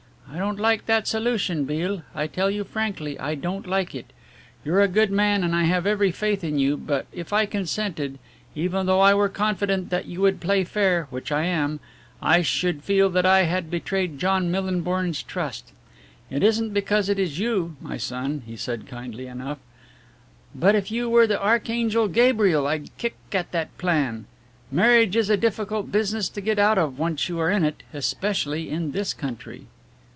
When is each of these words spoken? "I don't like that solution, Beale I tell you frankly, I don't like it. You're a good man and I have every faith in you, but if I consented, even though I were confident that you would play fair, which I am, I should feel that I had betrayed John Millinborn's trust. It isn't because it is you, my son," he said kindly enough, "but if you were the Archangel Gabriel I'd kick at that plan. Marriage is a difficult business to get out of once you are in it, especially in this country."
"I 0.33 0.37
don't 0.37 0.61
like 0.61 0.85
that 0.85 1.09
solution, 1.09 1.65
Beale 1.65 2.03
I 2.15 2.25
tell 2.25 2.49
you 2.49 2.63
frankly, 2.63 3.19
I 3.19 3.35
don't 3.35 3.67
like 3.67 3.93
it. 3.93 4.13
You're 4.63 4.81
a 4.81 4.87
good 4.87 5.11
man 5.11 5.43
and 5.43 5.53
I 5.53 5.65
have 5.65 5.85
every 5.85 6.09
faith 6.11 6.41
in 6.41 6.57
you, 6.57 6.77
but 6.77 7.05
if 7.11 7.33
I 7.33 7.45
consented, 7.45 8.17
even 8.55 8.85
though 8.85 9.01
I 9.01 9.13
were 9.13 9.27
confident 9.27 9.89
that 9.89 10.05
you 10.05 10.21
would 10.21 10.39
play 10.39 10.63
fair, 10.63 11.07
which 11.09 11.33
I 11.33 11.43
am, 11.45 11.81
I 12.21 12.41
should 12.43 12.81
feel 12.81 13.09
that 13.09 13.25
I 13.25 13.43
had 13.43 13.69
betrayed 13.69 14.19
John 14.19 14.49
Millinborn's 14.49 15.21
trust. 15.21 15.73
It 16.29 16.43
isn't 16.43 16.73
because 16.73 17.09
it 17.09 17.19
is 17.19 17.37
you, 17.37 17.75
my 17.81 17.97
son," 17.97 18.43
he 18.45 18.55
said 18.55 18.87
kindly 18.87 19.27
enough, 19.27 19.57
"but 20.55 20.75
if 20.75 20.89
you 20.89 21.09
were 21.09 21.27
the 21.27 21.43
Archangel 21.43 22.07
Gabriel 22.07 22.67
I'd 22.67 22.89
kick 22.97 23.17
at 23.33 23.51
that 23.51 23.77
plan. 23.77 24.27
Marriage 24.71 25.17
is 25.17 25.29
a 25.29 25.35
difficult 25.35 25.91
business 25.91 26.29
to 26.29 26.39
get 26.39 26.57
out 26.57 26.77
of 26.77 26.97
once 26.97 27.27
you 27.27 27.37
are 27.39 27.51
in 27.51 27.65
it, 27.65 27.83
especially 27.93 28.69
in 28.69 28.91
this 28.93 29.13
country." 29.13 29.67